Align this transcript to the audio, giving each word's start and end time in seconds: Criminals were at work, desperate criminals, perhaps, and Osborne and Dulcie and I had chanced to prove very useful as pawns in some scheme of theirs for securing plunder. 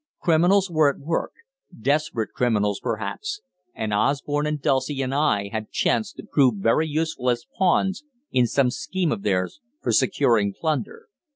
Criminals 0.19 0.67
were 0.71 0.89
at 0.89 0.99
work, 0.99 1.31
desperate 1.79 2.31
criminals, 2.33 2.79
perhaps, 2.81 3.39
and 3.75 3.93
Osborne 3.93 4.47
and 4.47 4.59
Dulcie 4.59 5.03
and 5.03 5.13
I 5.13 5.49
had 5.49 5.69
chanced 5.69 6.15
to 6.15 6.25
prove 6.25 6.55
very 6.55 6.87
useful 6.87 7.29
as 7.29 7.45
pawns 7.59 8.03
in 8.31 8.47
some 8.47 8.71
scheme 8.71 9.11
of 9.11 9.21
theirs 9.21 9.61
for 9.79 9.91
securing 9.91 10.55
plunder. 10.59 11.05